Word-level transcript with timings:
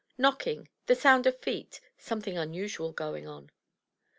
Knocking— 0.17 0.67
the 0.87 0.95
sound 0.95 1.27
of 1.27 1.37
feet— 1.41 1.79
something 2.09 2.35
unusual 2.35 2.91
going 2.91 3.27
on. 3.27 3.51